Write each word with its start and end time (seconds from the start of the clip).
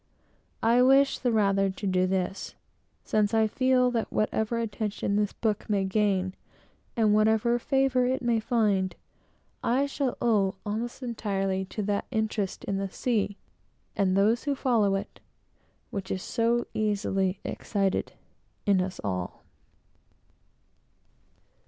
I 0.63 0.81
wish 0.81 1.19
the 1.19 1.31
rather 1.31 1.69
to 1.69 1.85
do 1.85 2.07
this, 2.07 2.55
since 3.03 3.35
I 3.35 3.45
feel 3.45 3.91
that 3.91 4.11
whatever 4.11 4.57
attention 4.57 5.15
this 5.15 5.31
book 5.31 5.69
may 5.69 5.83
gain, 5.85 6.33
and 6.97 7.13
whatever 7.13 7.59
favor 7.59 8.07
it 8.07 8.23
may 8.23 8.39
find, 8.39 8.95
I 9.63 9.85
shall 9.85 10.17
owe 10.19 10.55
almost 10.65 11.03
entirely 11.03 11.65
to 11.65 11.83
that 11.83 12.05
interest 12.09 12.63
in 12.63 12.77
the 12.77 12.89
sea, 12.89 13.37
and 13.95 14.17
those 14.17 14.45
who 14.45 14.55
follow 14.55 14.95
it, 14.95 15.19
which 15.91 16.09
is 16.09 16.23
so 16.23 16.65
easily 16.73 17.39
excited 17.43 18.13
in 18.65 18.81
us 18.81 18.99
all. 19.03 19.43